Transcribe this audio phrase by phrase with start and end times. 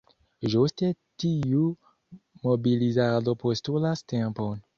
[0.53, 0.87] Ĝuste
[1.23, 1.61] tiu
[2.49, 4.59] mobilizado postulas tempon.